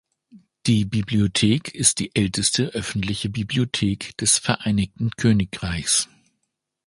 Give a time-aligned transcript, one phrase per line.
[0.65, 6.09] Die Bibliothek ist die älteste Öffentliche Bibliothek des Vereinigten Königreichs.